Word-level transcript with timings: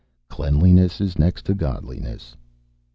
"Cleanliness 0.29 0.99
is 0.99 1.19
next 1.19 1.45
to 1.45 1.53
godliness." 1.53 2.35